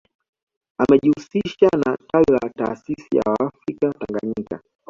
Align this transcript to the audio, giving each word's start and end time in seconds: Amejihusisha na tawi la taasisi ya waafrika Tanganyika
Amejihusisha 0.81 1.69
na 1.85 1.97
tawi 2.07 2.25
la 2.31 2.39
taasisi 2.49 3.17
ya 3.17 3.31
waafrika 3.39 3.93
Tanganyika 3.93 4.61